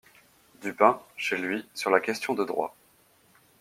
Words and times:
Dupin, 0.63 0.97
chez 1.15 1.37
lui, 1.37 1.63
sur 1.75 1.91
la 1.91 1.99
question 1.99 2.33
de 2.33 2.43
droit. 2.43 2.75